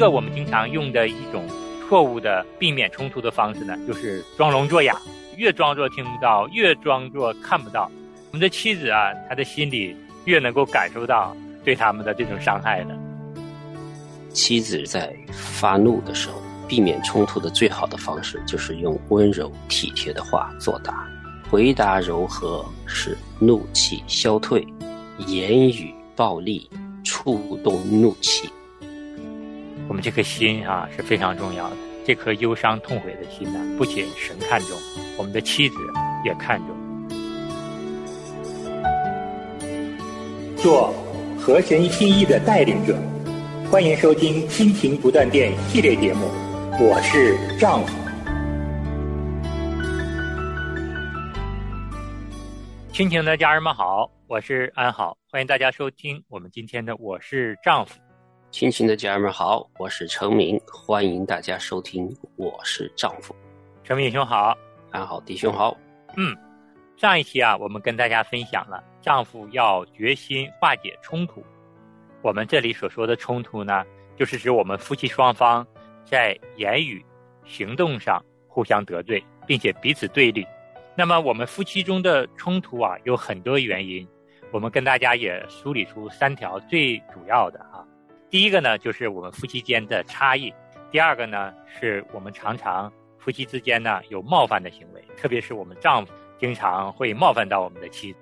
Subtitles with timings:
[0.00, 1.46] 个我们经常用的一种
[1.86, 4.96] 错误的避免冲突的方式呢，就是装聋作哑，
[5.36, 7.90] 越装作听不到，越装作看不到。
[8.32, 9.94] 我们的妻子啊，她的心里
[10.24, 12.96] 越能够感受到对他们的这种伤害的。
[14.32, 21.06] 妻子在发怒的时候，避免冲突的最好的方式就是用温柔体贴的话作答，
[21.50, 24.66] 回答柔和使怒气消退，
[25.26, 26.70] 言语暴力
[27.04, 28.48] 触动怒气。
[29.90, 31.76] 我们这颗心啊是非常重要的，
[32.06, 34.78] 这颗忧伤痛悔的心呢，不仅神看重，
[35.18, 35.74] 我们的妻子
[36.24, 36.76] 也看重。
[40.56, 40.94] 做
[41.36, 42.96] 和神心意的带领者，
[43.68, 46.30] 欢迎收听《亲情不断电》系列节目。
[46.78, 47.92] 我是丈夫，
[52.92, 57.94] 亲情的家人们好，我是安好，欢迎大家收听我们今天的《我是丈夫》。
[58.50, 63.32] 亲情的家人们好，我是程明，欢迎大家收听《我是丈夫》。
[63.86, 64.58] 程明兄好，
[64.90, 65.76] 安好弟兄好。
[66.16, 66.36] 嗯，
[66.96, 68.82] 上一期啊，我们跟大家分享了。
[69.00, 71.44] 丈夫要决心化解冲突。
[72.22, 73.84] 我们这里所说的冲突呢，
[74.16, 75.64] 就是指我们夫妻双方
[76.04, 77.04] 在言语、
[77.44, 80.44] 行动上互相得罪，并且彼此对立。
[80.96, 84.06] 那么，我们夫妻中的冲突啊，有很多原因。
[84.50, 87.86] 我们跟大家也梳理出三条最主要的啊。
[88.30, 90.52] 第一个呢，就是我们夫妻间的差异；
[90.92, 98.18] 第二个呢，是我们常常夫妻之间呢有冒犯的行为，特别是我们丈夫经常会冒犯到我们的妻子。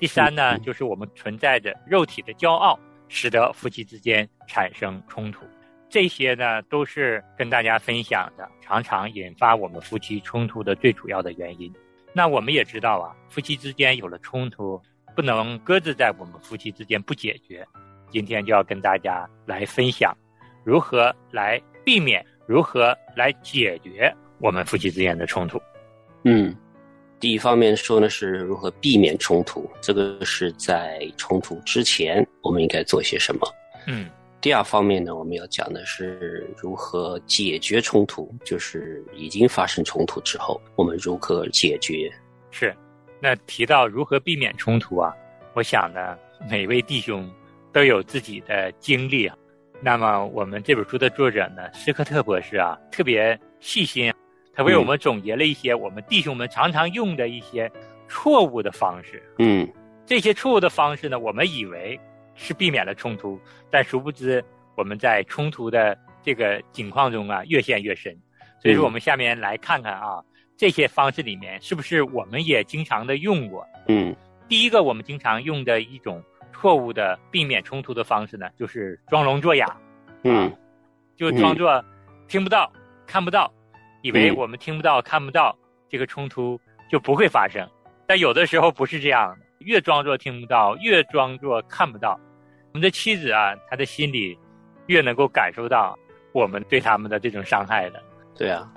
[0.00, 5.46] 第三呢，就是我们存在着肉体的骄傲，使得夫妻之间产生冲突。
[5.88, 11.72] 这些呢，都是跟大家分享的，常常引发我们夫妻冲突的最主要的原因。
[12.12, 14.82] 那我们也知道啊，夫妻之间有了冲突，
[15.14, 17.64] 不能搁置在我们夫妻之间不解决。
[18.12, 20.16] 今天就要跟大家来分享，
[20.62, 25.60] 如何来避免，如何来解决我们夫妻之间的冲突。
[26.24, 26.54] 嗯。
[27.18, 33.48] 第一方面说呢是如何避免冲突，这个是在冲突之前我们应该做些什么。
[33.86, 34.10] 嗯，
[34.40, 42.12] 第二方面呢，我们要讲的是如何解决冲突，就是已经发生冲突之后，我们如何解决。
[42.50, 42.74] 是，
[43.20, 45.14] 那提到如何避免冲突啊，
[45.54, 46.18] 我想呢，
[46.50, 47.32] 每位弟兄
[47.72, 49.36] 都有自己的经历啊。
[49.80, 54.12] 那么我们这本书的作者呢，斯科特博士啊，特别细心。
[54.54, 57.70] 他为我们总结了一些我们弟兄们常常用的一些
[58.06, 59.22] 错误的方式。
[59.38, 59.66] 嗯，
[60.04, 61.98] 这些错误的方式呢，我们以为
[62.34, 63.40] 是避免了冲突，
[63.70, 64.44] 但殊不知
[64.76, 68.14] 我们在冲突的这个境况中啊，越陷越深。
[68.60, 70.22] 所以说，我们下面来看看啊，
[70.56, 73.66] 这些方式里面是不是我们也经常的用过？
[73.88, 74.14] 嗯，
[74.48, 79.66] 第一个我们经常用的一种错误的避免冲突的方式呢，就是装聋作哑。
[80.24, 80.52] 嗯，
[81.16, 81.84] 就装作
[82.28, 82.70] 听不到、
[83.06, 83.52] 看不到。
[84.02, 85.56] 以为我们听不到、看不到，
[85.88, 87.64] 这个冲突就不会发生，
[88.06, 89.46] 但有的时候不是这样的。
[89.60, 92.18] 越装作听不到，越装作看不到，
[92.72, 94.36] 我们的妻子啊，她的心里
[94.86, 95.96] 越能够感受到
[96.32, 98.02] 我们对他们的这种伤害的。
[98.36, 98.68] 对啊，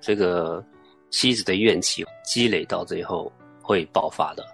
[0.00, 0.64] 这个
[1.10, 4.44] 妻子的怨气积累到最后会爆发的。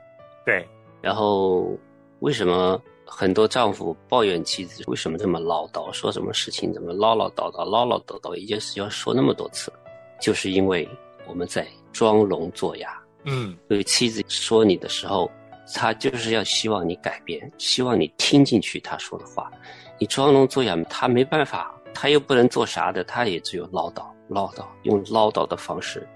[0.45, 0.63] 对，
[1.01, 1.75] 然后
[2.23, 9.73] 为什么很多丈夫抱怨妻子为什么这么唠叨，说什么事情怎么唠唠叨叨、唠唠叨叨，一件事要说那么多次？
[10.21, 10.89] 就是因为
[11.27, 15.29] 我们在装聋作哑，嗯，所以妻子说你的时候，
[15.75, 19.51] 他就是要希望你改变，希望你听进去他说的话。
[19.99, 26.09] 你装聋作哑，他没办法，他又不能做啥的，他也只有唠叨唠叨，用唠叨的方式，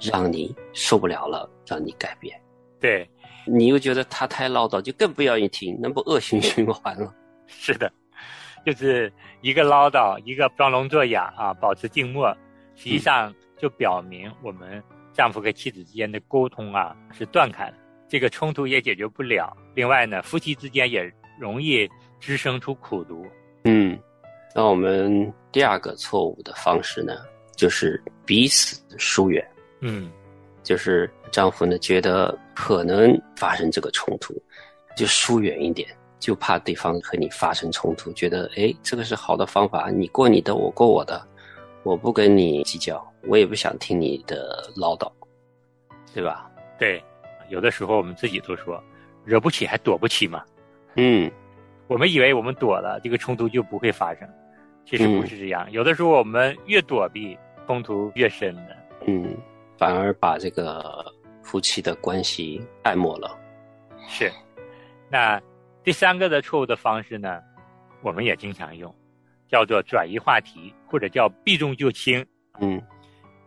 [0.00, 2.34] 让你受不了了，让你改变。
[2.80, 3.06] 对，
[3.46, 7.14] 你又觉得他太唠叨，就更不愿意听，那不恶性循环了？
[7.46, 7.92] 是的，
[8.64, 12.36] 就是一个唠叨，一个装聋作哑啊，保持静默，
[12.74, 13.34] 实际上。
[13.60, 17.74] 就表明我们丈夫和妻子之间的沟通啊是断开了，
[18.08, 19.54] 这个冲突也解决不了。
[19.74, 21.86] 另外呢，夫妻之间也容易
[22.18, 23.26] 滋生出苦毒。
[23.64, 24.00] 嗯，
[24.54, 27.18] 那我们第二个错误的方式呢，
[27.54, 29.46] 就是彼此疏远。
[29.80, 30.10] 嗯，
[30.62, 34.34] 就是丈夫呢觉得可能发生这个冲突，
[34.96, 41.26] 就疏远一点，就怕对方和你发生冲突，觉得哎，这个是好的方法，你过你的，我过我的。
[41.82, 45.10] 我不跟你计较，我也不想听你的唠叨，
[46.12, 46.50] 对吧？
[46.78, 47.02] 对，
[47.48, 48.78] 有的时候我们自己都说，
[49.24, 50.44] 惹不起还躲不起嘛。
[50.96, 51.30] 嗯，
[51.86, 54.28] 我们以为我们躲了，这个冲突就不会发生，
[54.84, 55.66] 其实不是这样。
[55.72, 57.34] 有的时候我们越躲避，
[57.66, 58.76] 冲突越深的。
[59.06, 59.34] 嗯，
[59.80, 61.02] 反而把这个
[61.42, 63.34] 夫妻的关系淡漠了。
[64.06, 64.30] 是，
[65.08, 65.40] 那
[65.82, 67.40] 第三个的错误的方式呢，
[68.02, 68.94] 我们也经常用。
[69.48, 72.24] 叫做转移话题，或者叫避重就轻。
[72.60, 72.80] 嗯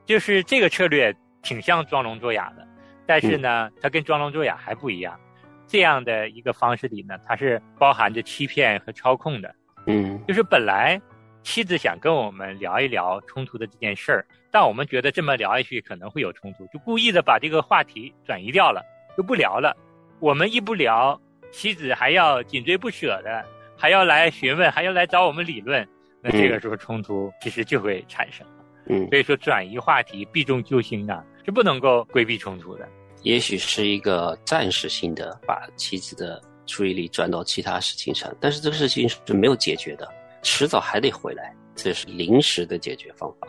[0.06, 2.68] 就是这个策略挺像装聋作哑的，
[3.06, 5.18] 但是呢，它跟装聋作哑还不一样。
[5.66, 9.56] 这样的一个方式里呢，它是包含着欺骗和操控的。
[9.86, 11.00] 嗯就是本来
[11.44, 18.82] 妻子想跟我们聊一聊冲突的这件事儿，但我们觉得这么聊下去可能会有冲突，就故意的把这个话题转移掉了，
[19.18, 19.76] 就不聊了。
[20.20, 21.20] 我们一不聊，
[21.52, 23.46] 妻子还要紧追不舍的，
[23.78, 25.88] 还要来询问，还要来找我们理论，
[26.22, 28.48] 那这个时候冲突其实就会产生。
[28.88, 32.88] 嗯，所以说，转移话题、避重就轻啊，是不能够规避冲突的。
[33.22, 40.06] 也许是一个暂时性的把妻子的注意力转到其他事情上，但是这个事情是没有解决的，
[40.44, 43.48] 迟早还得回来，这是临时的解决方法。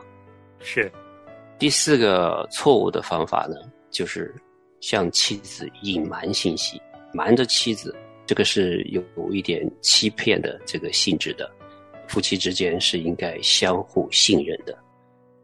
[0.61, 0.91] 是，
[1.59, 3.57] 第四个错误的方法呢，
[3.91, 4.35] 就是
[4.81, 6.81] 向妻子隐瞒信息，
[7.13, 7.95] 瞒着妻子，
[8.25, 9.03] 这个是有
[9.33, 11.51] 一点欺骗的这个性质的。
[12.07, 14.79] 夫妻之间是应该相互信任的。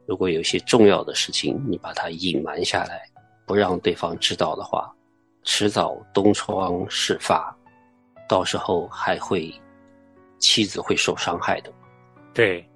[0.06, 3.02] 如果有些重要的事情，你把它隐瞒下来，
[3.46, 4.94] 不让对方知道的话，
[5.42, 7.56] 迟早东窗事发，
[8.28, 9.52] 到时候还会
[10.40, 11.72] 妻子会受伤害的。
[12.34, 12.68] 对，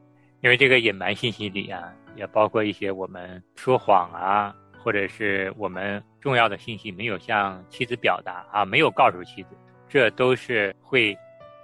[0.43, 9.49] 因为这个隐瞒信息里啊，也包括一些我们说谎啊，或者是我们重要的信息没有向妻子表达啊，没有告诉妻子，
[9.89, 11.17] 这都是会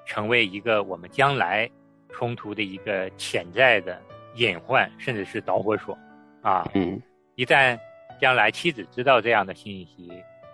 [0.06, 1.70] 成为一个我们将来
[2.10, 4.00] 冲突的一个潜在的
[4.34, 5.96] 隐患，甚至是导火索
[6.42, 6.68] 啊。
[6.74, 7.00] 嗯
[7.36, 7.78] 一旦
[8.20, 10.12] 将来妻子知道这样的信息，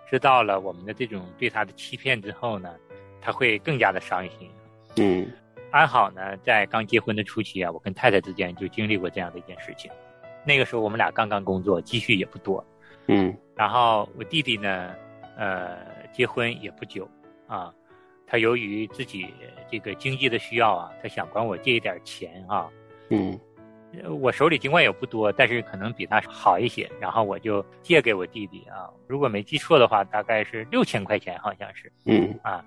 [0.09, 2.73] 知道了我们的这种对她的欺骗之后呢，
[3.19, 4.49] 她会更加的伤心。
[4.99, 5.31] 嗯
[5.71, 9.91] 安好呢，在刚结婚的初期啊，我跟太太之间就经历过这样的一件事情。
[10.45, 12.65] 那个时候我们俩刚刚工作，积蓄也不多。
[13.07, 14.95] 嗯然后我弟弟呢，
[15.37, 15.77] 呃，
[16.13, 17.09] 结婚也不久
[17.47, 17.73] 啊，
[18.25, 19.33] 他由于自己
[19.69, 22.69] 这个经济的需要啊，他想管我借一点钱啊。
[23.09, 23.37] 嗯
[23.93, 28.89] 呃我手里尽管也不多，但是可能比他好一些，然后我就借给我弟弟啊。
[29.05, 31.91] 如果没记错的话，大概是六千块钱，好像是。
[32.05, 32.63] 嗯啊，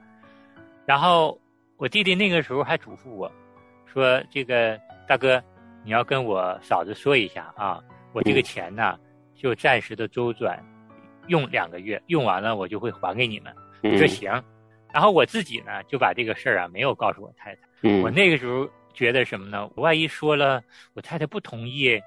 [0.84, 1.39] 然后
[1.80, 3.32] 我弟弟那个时候还嘱咐我，
[3.86, 4.78] 说这个
[5.08, 5.42] 大哥，
[5.82, 7.82] 你要跟我嫂子说一下啊，
[8.12, 8.98] 我这个嗯钱呢
[9.34, 10.62] 就暂时的周转，
[11.28, 13.50] 用两个月，用完了我就会还给你们。
[13.82, 14.44] 我说嗯行，
[14.92, 19.66] 然后我自己呢就把这个事儿啊没有告诉我太太，嗯，我那个时候觉得什么呢？
[19.74, 20.62] 我万一说了，
[20.92, 21.98] 我太太不同意，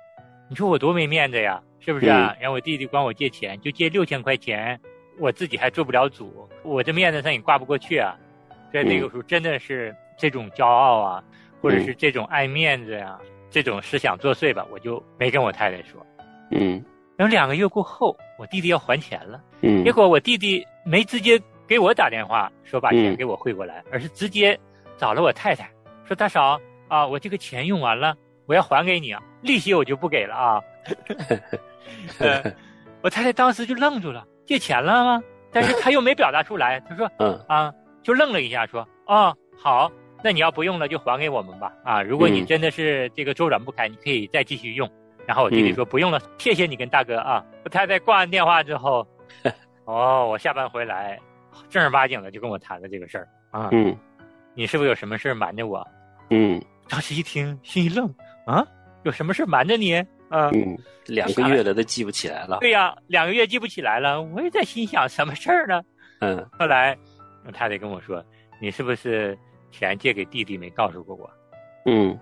[0.51, 2.37] 你说我多没面子呀，是不是啊？
[2.39, 4.79] 然后我弟弟管我借钱，就借六千块钱，
[5.17, 8.15] 我自己还做不了主，我这面子上也挂不过去啊。
[8.73, 11.23] 在那个时候，真的是这种骄傲啊，
[11.61, 13.19] 或者是这种爱面子呀、
[13.51, 16.03] 这种思想作祟吧，我就没跟我太太说。
[16.49, 16.83] 嗯
[17.15, 24.59] 然后两个月过后，我弟弟要还钱了，嗯，结果我弟弟没直接给我打电话说把钱嗯给我汇过来，而是直接
[24.97, 25.69] 找了我太太，
[26.05, 28.15] 说大嫂啊，我这个钱用完了，
[28.47, 30.61] 我要还给你啊，利息我就不给了啊。
[32.19, 32.41] 呃，
[33.03, 35.23] 我太太当时就愣住了，借钱了吗？
[35.51, 37.71] 但是他又没表达出来，他说嗯啊，
[38.03, 39.91] 就愣了一下，说哦好，
[40.23, 44.89] 那你要不用了就还给我们吧啊，如果你嗯真的是这个周转不开，你可以再继续用。
[45.25, 47.43] 然后我弟弟嗯说不用了，谢谢你跟大哥啊。
[47.63, 49.07] 我太太挂完电话之后，
[49.85, 51.17] 哦，我下班回来，
[51.69, 53.69] 正儿八经的就跟我谈了这个事儿啊。
[53.71, 53.95] 嗯
[54.55, 55.85] 你是不是有什么事儿瞒着我？
[56.29, 58.05] 嗯当时一听，心一愣
[58.45, 58.65] 啊，
[59.03, 59.95] 有什么事儿瞒着你？
[60.29, 62.57] 啊，嗯，两个月了都记不起来了。
[62.59, 64.21] 对呀，两个月记不起来了。
[64.21, 65.81] 我也在心想什么事儿呢？
[66.19, 66.97] 嗯后来
[67.45, 68.23] 我太太跟我说，
[68.59, 69.37] 你是不是
[69.71, 71.29] 钱借给弟弟没告诉过我？
[71.85, 72.17] 嗯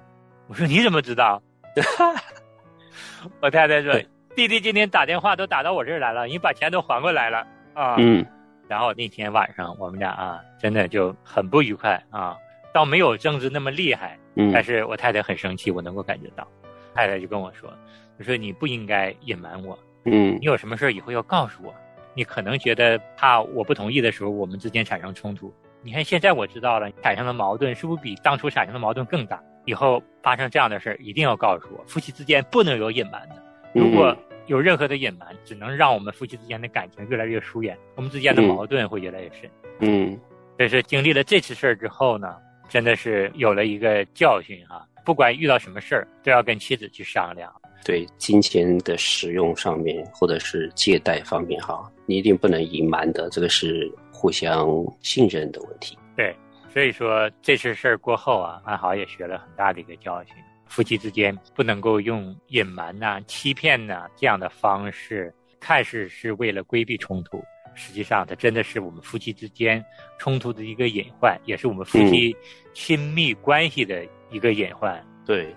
[0.48, 1.42] 我说你怎么知道？
[3.42, 3.94] 我太太说，
[4.36, 7.96] 弟弟今天打电话都打到我这儿来了，你把钱都还过来了啊。
[7.98, 8.26] 嗯
[8.68, 12.38] 然后那天晚上我们俩啊，真的就很不愉快啊，
[12.74, 16.48] 倒没有争执那么厉害，嗯但是我太太很生气，我能够感觉到。
[16.94, 17.72] 太太就跟我说
[18.20, 21.74] ：“我说你不应该隐瞒我，嗯你有什么事以后要告诉我。
[22.14, 25.54] 你可能觉得怕我不同意的时候，我们之间产生冲突。
[25.82, 29.42] 你看现在我知道了，产生的矛盾是不是比当初产生的矛盾更大？
[29.66, 31.84] 以后发生这样的事儿，一定要告诉我。
[31.88, 33.36] 夫妻之间不能有隐瞒的。
[33.74, 34.16] 如果
[34.48, 39.50] 有任何的隐瞒，只能让我们夫妻之间的感情越来越疏远，我们之间的矛盾会越来越深。
[39.80, 40.20] 嗯
[40.58, 42.36] 但是经历了这次事儿之后呢，
[42.68, 47.52] 真的是有了一个教训哈、不管遇到什么事儿，都要跟妻子去商量。
[47.84, 54.68] 对金钱的使用上面，或者是借贷方面哈，你一定不能隐瞒的，这个是互相
[55.02, 55.98] 信任的问题。
[56.16, 56.36] 对，
[56.74, 60.34] 所以说这次事儿过后啊，安好也学了很大的一个教训。
[60.68, 67.44] 夫妻之间不能够用隐瞒呐、欺骗呐、这样的方式，看似是为了规避冲突，
[67.76, 69.84] 实际上它真的是我们夫妻之间
[70.18, 72.34] 冲突的一个隐患，也是我们夫妻
[72.74, 75.06] 亲密关系的一个隐患。
[75.26, 75.54] 对，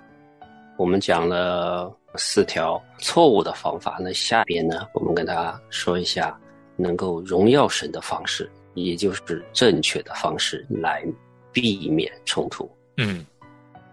[0.77, 6.39] 我们讲了四条错误的方法，那下边呢，我们跟大家说一下
[6.77, 11.05] 能够荣耀神的方式，也就是正确的方式来
[11.53, 12.69] 避免冲突。
[12.97, 13.25] 嗯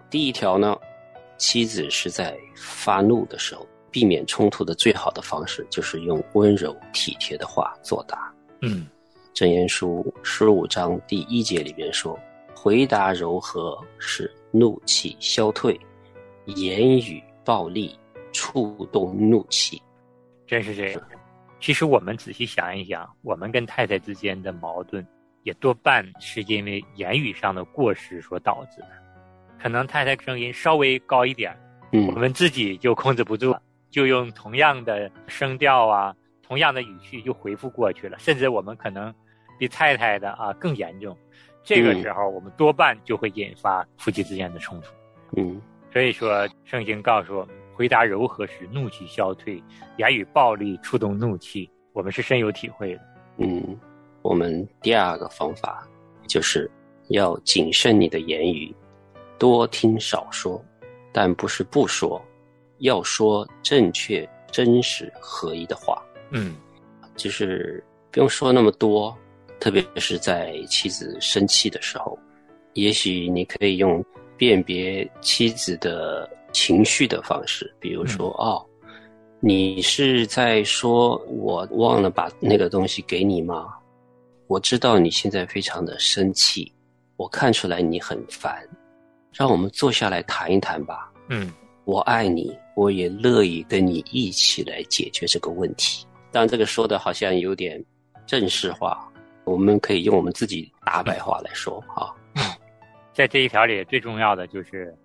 [0.10, 0.76] 第一条呢，
[1.38, 8.34] 妻子是在发怒的时候，避免冲突的最好的方式就是用温柔体贴的话作答。
[8.62, 8.88] 嗯
[9.34, 12.20] 箴言书十五章第一节里边说
[12.54, 15.80] ：“回答柔和使怒气消退，
[16.46, 17.98] 言语暴力
[18.32, 19.82] 触动怒气。
[20.46, 21.02] 真是这样。
[21.60, 25.06] 其实我们仔细想一想，我们跟太太之间的矛盾，
[25.44, 28.88] 也多半是因为言语上的过失所导致的。
[29.62, 31.56] 可能太太声音稍微高一点，”
[31.94, 33.56] 嗯我们自己就控制不住，
[33.90, 39.14] 就用同样的声调啊，同样的语气就回复过去了，甚至我们可能
[39.60, 41.16] 比太太的啊更严重。
[41.64, 44.92] 这个时候，我们多半就会引发夫妻之间的冲突。
[45.38, 49.62] 嗯所以说，圣经告诉我们，回答柔和使怒气消退，
[49.98, 53.02] 言语暴力触动怒气，我们是深有体会的。
[53.38, 53.78] 嗯，
[54.22, 55.88] 我们第二个方法
[56.28, 56.70] 就是
[57.10, 58.74] 要谨慎你的言语，
[59.38, 60.64] 多听少说，
[61.12, 62.24] 但不是不说，
[62.80, 66.02] 要说正确、真实、合一的话。
[66.30, 66.56] 嗯
[67.18, 69.14] 就是不用说那么多，
[69.60, 72.18] 特别是在妻子生气的时候，
[72.74, 74.04] 也许你可以用
[74.42, 78.66] 辨别妻子的情绪的方式，比如说，哦，
[79.40, 83.68] 你是在说我忘了把那个东西给你吗？
[84.48, 86.74] 我知道你现在非常的生气，
[87.18, 88.68] 我看出来你很烦，
[89.32, 91.12] 让我们坐下来谈一谈吧。
[91.28, 91.54] 嗯
[91.86, 96.04] 我爱你，我也乐意跟你一起来解决这个问题。
[96.32, 97.80] 当然，这个说的好像有点
[98.26, 99.08] 正式化，
[99.44, 102.10] 我们可以用我们自己大白话来说啊。
[103.14, 104.96] 在这一条里，最重要的就是，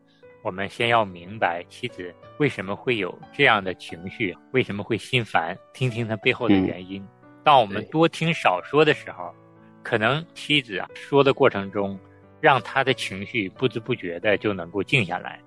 [0.42, 7.04] 我们先要明白妻子为什么会有这样的情绪，为什么会心烦，听听她背后的原因。
[7.42, 9.34] 当我们多听少说的时候，
[9.82, 11.98] 可能妻子啊说的过程中，
[12.40, 15.40] 让她的情绪不知不觉的就能够静下来。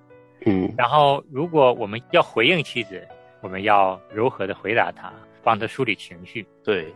[0.46, 3.06] 嗯然后，如果我们要回应妻子，
[3.42, 5.12] 我们要柔和的回答她，
[5.42, 6.46] 帮她梳理情绪。
[6.64, 6.92] 对，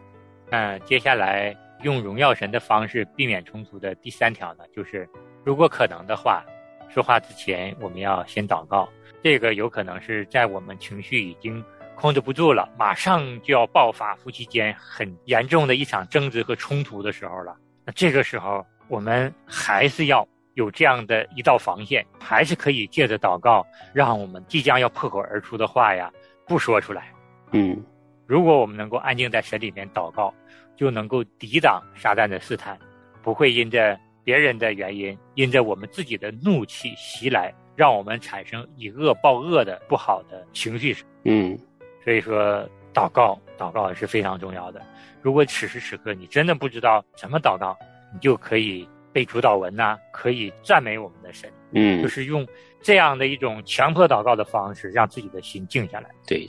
[0.50, 5.08] 那接下来用荣耀神的方式避免冲突的第三条呢，就是
[5.44, 6.42] 如果可能的话，
[6.88, 8.88] 说话之前我们要先祷告。
[9.22, 11.64] 这个有可能是在我们情绪已经
[11.94, 17.56] 控制不住了，马上就要爆发夫妻间很严重的一场争执和冲突的时候了。
[17.84, 26.12] 那这个时候，我们还是要有这样的一道防线，还是可以借着祷告，让我们即将要破口而出的话呀，
[26.46, 27.12] 不说出来。
[27.52, 27.82] 嗯
[28.26, 30.32] 如果我们能够安静在神里面祷告，
[30.76, 32.78] 就能够抵挡撒旦的试探，
[33.22, 40.96] 不会因着别人的原因，因着我们自己的怒气袭来，让我们产生以恶报恶的不好的情绪。
[41.24, 41.58] 嗯
[42.04, 44.82] 所以说，祷告，祷告是非常重要的。
[45.22, 47.74] 如果此时此刻你真的不知道怎么祷告，
[48.12, 52.46] 你就可以背主祷文呐、可以赞美我们的神，嗯就嗯，是用
[52.82, 56.10] 这样的一种强迫祷告的方式，让自己的心静下来。
[56.26, 56.46] 对，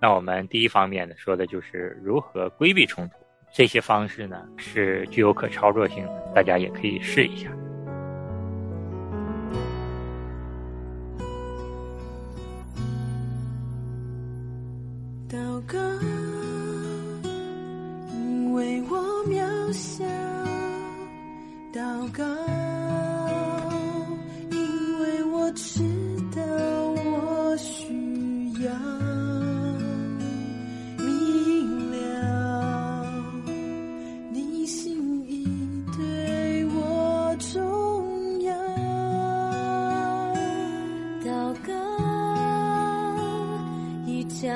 [0.00, 3.14] 那我们第一方面呢，说的就是如何规避冲突。
[3.56, 7.48] 这些方式呢是具有可操作性的，大家也可以试一下。
[15.30, 15.78] 祷告，
[18.12, 20.04] 因为我渺小；
[21.72, 22.24] 祷告，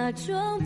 [0.09, 0.59] 假装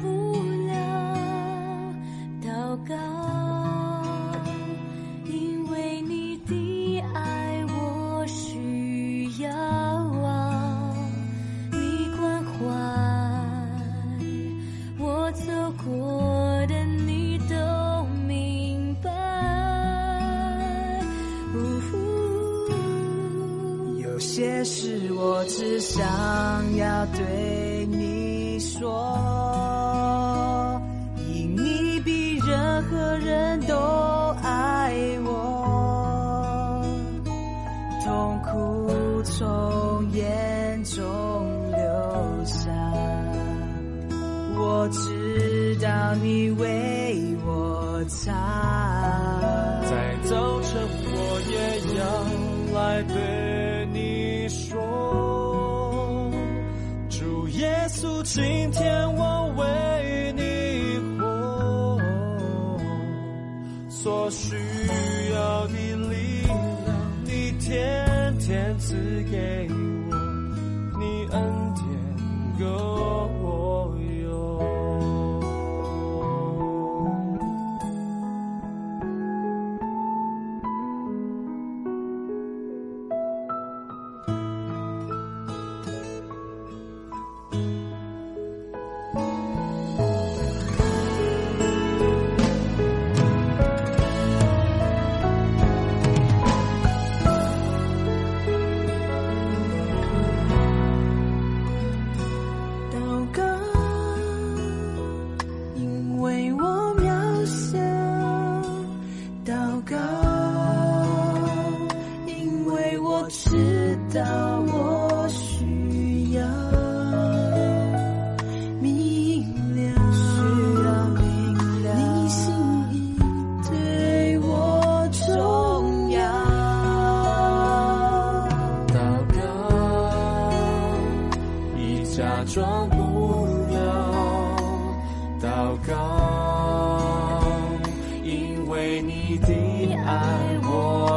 [32.82, 33.76] 任何人都
[34.42, 34.92] 爱
[35.24, 36.84] 我，
[38.04, 41.00] 痛苦从眼中
[41.70, 41.78] 流
[42.44, 42.70] 下，
[44.58, 48.81] 我知道你为我擦。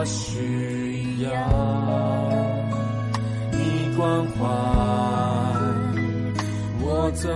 [0.05, 1.29] 需要
[3.51, 4.45] 你关怀，
[6.79, 7.27] 我走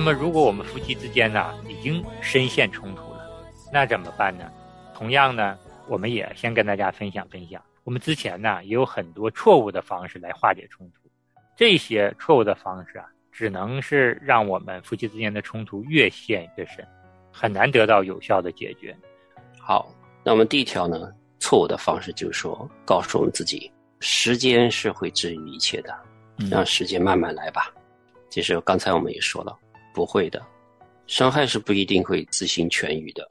[0.00, 3.30] 那么，如果我们夫妻之间呢已经深陷冲突了，
[3.70, 4.50] 那怎么办呢？
[4.94, 5.58] 同样呢，
[5.88, 7.62] 我们也先跟大家分享分享。
[7.84, 11.10] 我们之前呢也有很多错误的方式来化解冲突，
[11.54, 16.82] 这些错误的方式啊，只能是让我们夫妻之间的冲突越陷越深，
[17.30, 18.96] 很难得到有效的解决。
[19.60, 25.94] 好，那我们第一条呢，错误的方式就是说，告诉我们自己，时间是会治愈一切的，
[26.50, 27.70] 让时间慢慢来吧。
[28.30, 29.54] 其实刚才我们也说了，
[29.92, 30.40] 不会的，
[31.06, 33.26] 伤害是不一定会自行痊愈的，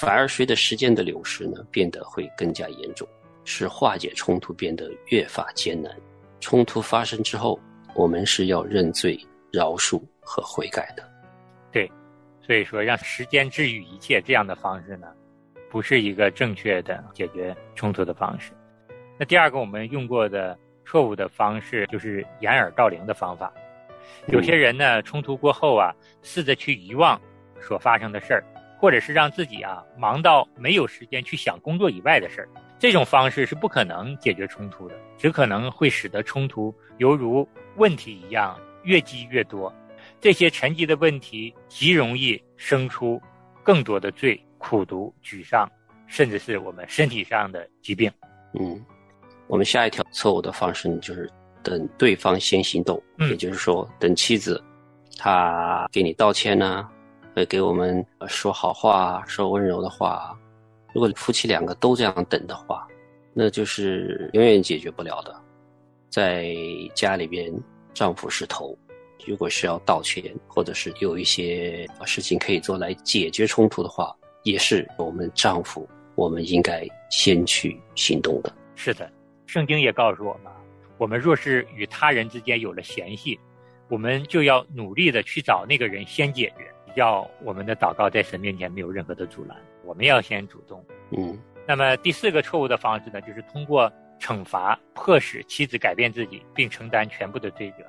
[0.00, 3.06] 反而随着时间的流逝呢，变得会更加严重，
[3.44, 5.94] 使化解冲突变得越发艰难。
[6.40, 7.58] 冲突发生之后，
[7.94, 9.18] 我们是要认罪、
[9.52, 11.02] 饶恕和悔改的。
[11.72, 11.90] 对，
[12.40, 15.08] 所以说让时间治愈一切这样的方式呢，
[15.70, 18.52] 不是一个正确的解决冲突的方式。
[19.18, 23.52] 那第二个我们用过的错误的方式就是掩耳盗铃的方法。
[24.28, 27.20] 有些人呢，冲突过后啊，试着去遗忘
[27.60, 28.44] 所发生的事儿，
[28.78, 32.48] 或者是让自己啊忙到没有时间去想工作以外的事儿。
[32.78, 39.72] 这种方式是不可能解决冲突的，只可能会使得冲突犹如问题一样越积越多。
[40.20, 43.20] 这些沉积的问题极容易生出
[43.62, 45.68] 更多的罪、苦毒、沮丧，
[46.06, 48.10] 甚至是我们身体上的疾病。
[48.58, 48.80] 嗯，
[49.48, 51.28] 我们下一条错误的方式呢，就是
[51.68, 54.62] 等对方先行动，嗯也就是说，等妻子
[55.18, 56.88] 她给你道歉呢、
[57.34, 60.34] 会给我们呃说好话、说温柔的话。
[60.94, 62.88] 如果夫妻两个都这样等的话，
[63.34, 65.36] 那就是永远解决不了的。
[66.08, 66.54] 在
[66.94, 67.52] 家里边，
[67.92, 68.76] 丈夫是头，
[69.26, 78.50] 如果是要道歉，或者是有一些事情可以做来解决冲突的话，也是我们丈夫，我们应该先去行动的。
[78.74, 79.08] 是的，
[79.46, 80.50] 圣经也告诉我们，
[80.98, 83.38] 我们若是与他人之间有了嫌隙，
[83.88, 90.84] 我们就要努力的去找那个人先解决，要我们的祷告在神面前没有任何的阻拦，我们要先主动。
[91.16, 97.84] 嗯那么第四个错误的方式呢，就是通过惩罚迫使妻子改变自己，并承担全部的罪责。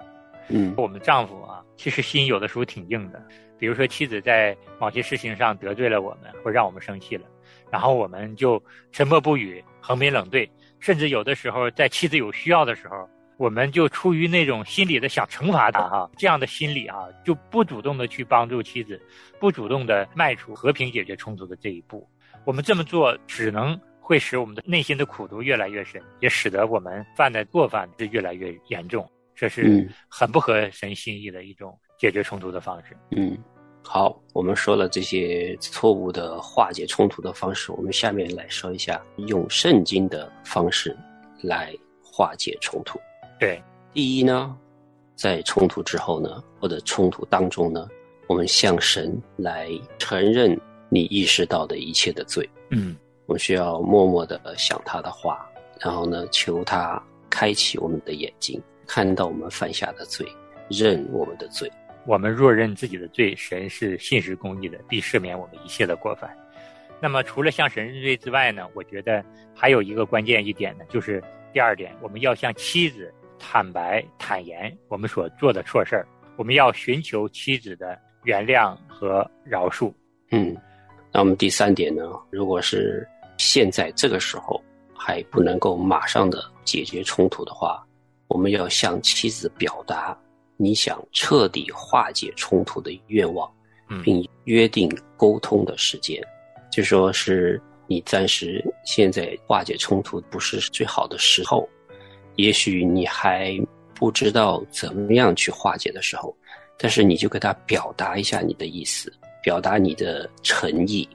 [0.49, 3.21] 嗯我们丈夫啊，其实心有的时候挺硬的。
[3.57, 7.25] 比如说，妻子在某些事情上得罪了我们，或让我们生气了，
[7.69, 19.01] 然后我们就沉默不语、横眉冷对，甚至有的时候在妻子有需要的时候，我们就出于那种心理的想惩罚她哈，这样的心理啊，就不主动的去帮助妻子，
[19.39, 22.07] 不主动的迈出和平解决冲突的这一步。
[22.45, 29.09] 我们这么做只能会使我们的内心的苦毒越来越深，也使得我们犯的过犯是越来越严重。
[29.35, 32.97] 这是嗯很不合神心意的一种解决冲突的方式。
[33.11, 33.37] 嗯，
[33.91, 40.95] 好，我们说了这些错误的化解冲突的方式，我们下面来说一下用圣经的方式
[41.41, 42.99] 来化解冲突。
[43.39, 43.59] 对，
[43.91, 44.55] 第一呢，
[45.15, 47.89] 在冲突之后呢，或者冲突当中呢，
[48.27, 50.55] 我们向神来承认
[50.87, 52.47] 你意识到的一切的罪。
[52.69, 55.49] 嗯，我们需要默默的想他的话，
[55.79, 60.27] 然后呢，求他开启我们的眼睛，看到我们犯下的罪，
[60.69, 61.67] 认我们的罪。
[62.09, 66.27] 我们若认自己的罪，神是信实公义的，必赦免我们一切的过犯。
[66.99, 79.93] 那么，除了向神认罪之外呢，我觉得还有一个关键一点呢，就是第二点，我们要向妻子坦白坦言我们所做的错事儿，我们要寻求妻子的原谅和饶恕。
[80.31, 80.57] 嗯，
[81.13, 84.59] 那我们第三点呢，如果是现在这个时候
[84.95, 87.85] 还不能够马上的解决冲突的话，
[88.29, 90.17] 我们要向妻子表达
[90.61, 93.49] 你想彻底化解冲突的愿望，
[93.87, 96.21] 嗯并约定沟通的时间。
[96.69, 101.65] 就说是你暂时现在化解冲突不是最好的时候，
[102.35, 103.57] 也许你还
[103.95, 106.35] 不知道怎么样去化解的时候，
[106.77, 109.09] 但是你就给他表达一下你的意思，
[109.41, 111.07] 表达你的诚意，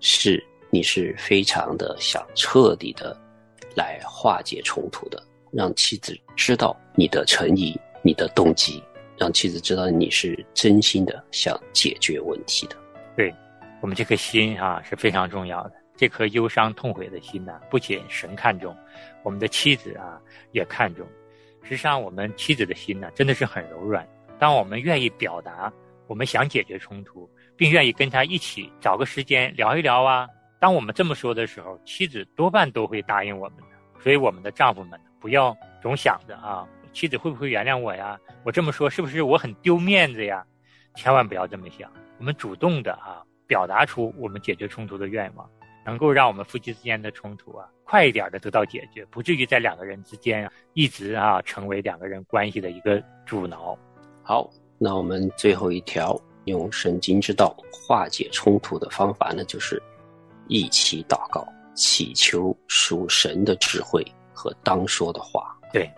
[0.00, 3.16] 是你是非常的想彻底的
[3.76, 8.82] 来化解冲突的，让妻子知道你的诚意、你的动机，
[9.18, 12.76] 让妻子知道你是真心的想解决问题的。
[13.16, 13.34] 对，
[13.80, 15.72] 我们这颗心啊是非常重要的。
[15.96, 18.74] 这颗忧伤痛悔的心呢，不仅神看重，
[19.24, 20.20] 我们的妻子啊
[20.52, 21.04] 也看重。
[21.64, 24.06] 实际上，我们妻子的心呢，真的是很柔软。
[24.38, 25.72] 当我们愿意表达
[26.06, 30.28] 我们想解决冲突，并愿意跟他一起找个时间聊一聊啊，
[30.60, 33.64] 当我们这么说的时候，妻子多半都会答应我们的。
[34.00, 38.18] 所以，我们的丈夫们不要总想着啊，妻子会不会原谅我呀？
[38.44, 40.44] 我这么说是不是我很丢面子呀？
[40.94, 41.90] 千万不要这么想。
[42.18, 45.48] 我们主动的啊，表达出我们解决冲突的愿望，
[45.86, 53.78] 能够让我们夫妻之间的冲突啊，快一点的得到解决，不至于在两个人之间啊，一直啊成为两个人关系的一个阻挠。
[54.22, 59.80] 好，那我们最后一条用神经之道化解冲突的方法呢，就是
[60.48, 65.56] 一起祷告，祈求属神的智慧和当说的话。
[65.72, 65.88] 对，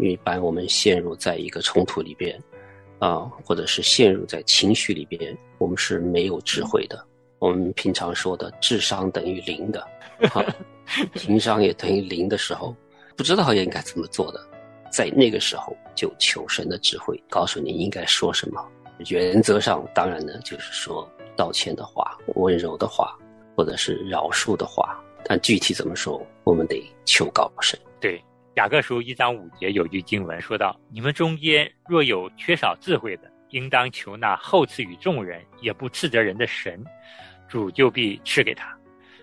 [0.00, 2.40] 一般我们陷入在一个冲突里边，
[2.98, 7.04] 啊，或者是陷入在情绪里边，我们是没有智慧的。
[7.38, 9.80] 我们平常说的智商等于零的，
[10.32, 10.42] 啊、
[11.14, 12.74] 情商也等于零的时候，
[13.16, 14.40] 不知道应该怎么做的，
[14.90, 18.66] 在那个时候就求神的智慧，告诉你应该说什么。
[19.10, 23.18] 原则上，当然呢，就是说道歉的话、温柔的话，
[23.56, 24.98] 或者是饶恕的话。
[25.26, 27.78] 但具体怎么说，我们得求告神。
[28.00, 28.22] 对，
[28.56, 36.84] 雅各书一章五节有句经文说道：“你们中间若有缺少智慧的，应当求那厚赐与众人，也不斥责人的神，
[37.48, 38.70] 主就必赐给他。”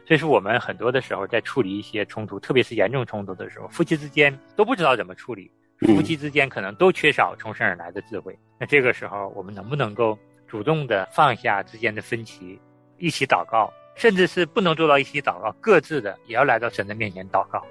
[0.06, 8.38] 所以说，我们很多的时候在处理一些冲突，特别是严重冲突的时候，夫妻之间都不知道怎么处理，嗯夫妻之间可能都缺少从生而来的智慧。
[8.60, 12.60] 那这个时候，我们能不能够主动的放下之间的分歧，
[12.98, 17.66] 一起祷告，甚至是不能做到一起祷告，各自的也要来到神的面前祷告，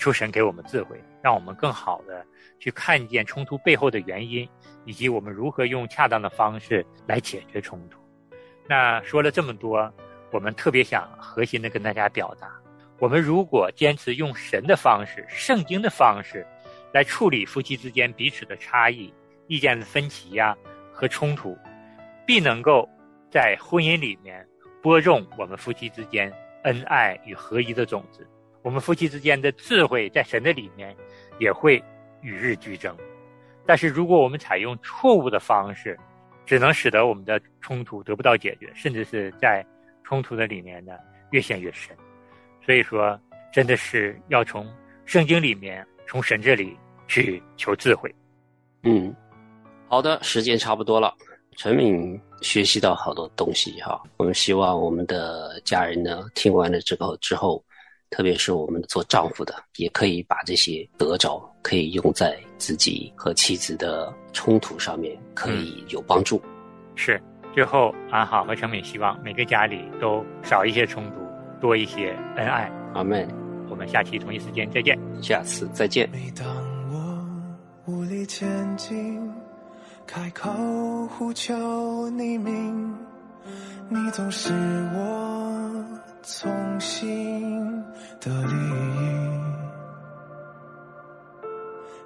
[0.00, 2.24] 求神给我们智慧，让我们更好的
[2.58, 4.48] 去看见冲突背后的原因，
[4.86, 8.00] 以及我们如何用恰当的方式来解决冲突。
[8.66, 9.92] 那说了这么多，
[10.32, 12.50] 我们特别想核心的跟大家表达，
[12.98, 16.46] 我们如果坚持用神的方式、圣经的方式
[16.94, 19.12] 来处理夫妻之间彼此的差异、
[19.48, 20.56] 意见的分歧呀、
[20.90, 21.58] 和冲突，
[22.26, 22.88] 必能够
[23.30, 24.48] 在婚姻里面
[24.80, 26.32] 播种我们夫妻之间
[26.64, 28.26] 恩爱与合一的种子。
[28.62, 30.94] 我们夫妻之间的智慧在神的里面
[31.38, 31.82] 也会
[32.22, 32.96] 与日俱增。
[33.66, 35.98] 但是如果我们采用错误的方式，
[36.44, 39.64] 只能使得我们的冲突得不到解决，甚至是在
[40.02, 40.92] 冲突的里面呢
[41.30, 41.96] 越陷越深。
[42.64, 43.18] 所以说，
[43.52, 44.66] 真的是要从
[45.04, 48.12] 圣经里面、从神这里去求智慧。
[48.82, 49.14] 嗯，
[49.88, 51.14] 好的，时间差不多了。
[51.56, 57.62] 陈敏学习到好多东西哈，我们希望我们的家人呢听完了之后之后，
[58.10, 66.42] 特别是我们做丈夫的，也可以把这些得着可以用在自己和妻子的冲突上面，可以有帮助。
[66.96, 67.20] 是，
[67.54, 71.16] 最后安好和陈敏希望每个家里都少一些冲突，
[71.60, 72.70] 多一些恩爱。
[72.94, 73.26] 阿门。
[73.70, 74.98] 我们下期同一时间再见。
[75.22, 76.10] 下次再见。
[76.10, 76.44] 每当
[76.92, 77.24] 我
[77.86, 79.32] 无力前进，
[80.04, 80.50] 开口
[81.06, 82.92] 呼求你名，
[83.88, 84.52] 你总是
[84.92, 85.59] 我
[86.32, 87.84] 从心
[88.20, 89.02] 的利益。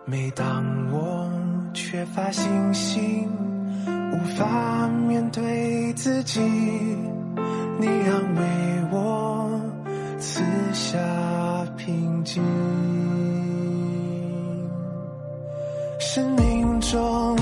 [0.07, 1.31] 每当我
[1.75, 3.29] 缺乏信心，
[3.87, 8.43] 无法面对自己，你安慰
[8.91, 9.61] 我，
[10.19, 10.99] 赐下
[11.77, 12.43] 平静。
[15.99, 17.37] 生命中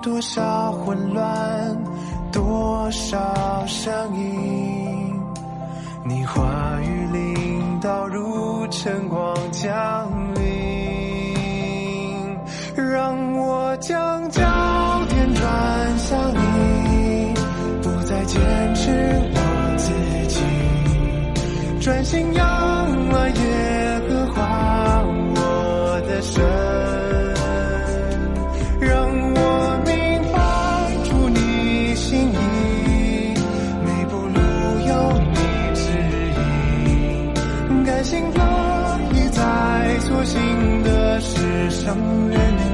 [0.00, 1.76] 多少混乱，
[2.30, 4.91] 多少声音，
[6.04, 10.42] 你话语领导如晨光降临，
[12.74, 14.42] 让我将焦
[15.08, 17.32] 点转向你，
[17.82, 18.90] 不再坚持
[19.32, 19.38] 我
[19.76, 19.92] 自
[20.28, 20.40] 己，
[21.80, 22.51] 专心仰
[41.84, 41.96] 想
[42.28, 42.71] 念你。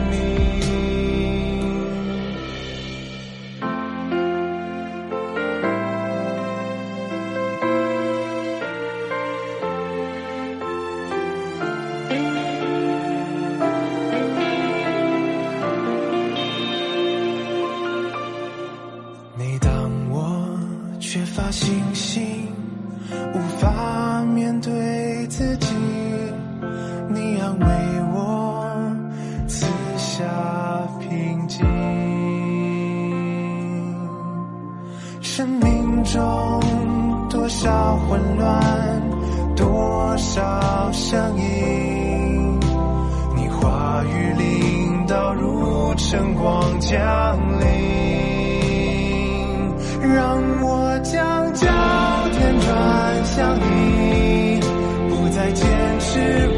[53.38, 54.60] 转向你，
[55.08, 55.64] 不再坚
[56.00, 56.57] 持。